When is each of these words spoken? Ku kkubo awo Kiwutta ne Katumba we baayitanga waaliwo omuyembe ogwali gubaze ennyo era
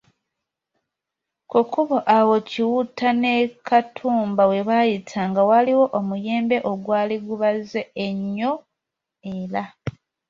Ku 1.49 1.59
kkubo 1.63 1.97
awo 2.17 2.35
Kiwutta 2.49 3.09
ne 3.21 3.33
Katumba 3.67 4.43
we 4.51 4.59
baayitanga 4.67 5.41
waaliwo 5.49 5.85
omuyembe 5.99 6.57
ogwali 6.71 7.15
gubaze 7.25 7.81
ennyo 8.05 8.51
era 9.35 9.63